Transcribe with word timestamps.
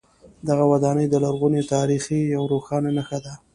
دغه 0.47 0.63
ودانۍ 0.71 1.05
د 1.09 1.15
لرغوني 1.23 1.61
تاریخ 1.73 2.03
یوه 2.33 2.47
روښانه 2.53 2.89
نښه 2.97 3.19
ده. 3.25 3.33